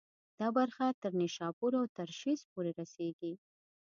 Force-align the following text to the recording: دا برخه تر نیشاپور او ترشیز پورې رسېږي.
دا 0.39 0.47
برخه 0.57 0.85
تر 1.01 1.11
نیشاپور 1.21 1.71
او 1.79 1.85
ترشیز 1.97 2.39
پورې 2.51 2.71
رسېږي. 2.79 3.33